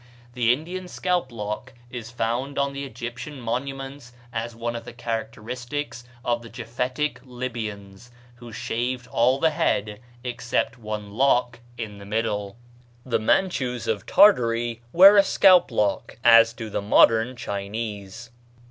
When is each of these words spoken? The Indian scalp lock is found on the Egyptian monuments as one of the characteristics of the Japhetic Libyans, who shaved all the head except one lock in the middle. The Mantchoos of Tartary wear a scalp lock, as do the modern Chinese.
The 0.33 0.51
Indian 0.51 0.87
scalp 0.87 1.31
lock 1.31 1.73
is 1.91 2.09
found 2.09 2.57
on 2.57 2.73
the 2.73 2.85
Egyptian 2.85 3.39
monuments 3.39 4.13
as 4.33 4.55
one 4.55 4.75
of 4.75 4.83
the 4.83 4.93
characteristics 4.93 6.03
of 6.25 6.41
the 6.41 6.49
Japhetic 6.49 7.19
Libyans, 7.23 8.09
who 8.37 8.51
shaved 8.51 9.05
all 9.09 9.37
the 9.37 9.51
head 9.51 9.99
except 10.23 10.79
one 10.79 11.11
lock 11.11 11.59
in 11.77 11.99
the 11.99 12.05
middle. 12.07 12.57
The 13.05 13.19
Mantchoos 13.19 13.85
of 13.85 14.07
Tartary 14.07 14.81
wear 14.91 15.17
a 15.17 15.23
scalp 15.23 15.69
lock, 15.69 16.17
as 16.23 16.53
do 16.53 16.71
the 16.71 16.81
modern 16.81 17.35
Chinese. 17.35 18.31